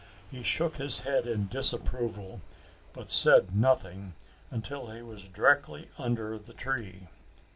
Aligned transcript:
He 0.31 0.41
shook 0.41 0.77
his 0.77 1.01
head 1.01 1.27
in 1.27 1.47
disapproval, 1.47 2.41
but 2.91 3.11
said 3.11 3.55
nothing 3.55 4.15
until 4.49 4.89
he 4.89 5.03
was 5.03 5.27
directly 5.29 5.89
under 5.99 6.39
the 6.39 6.55
tree. 6.55 7.09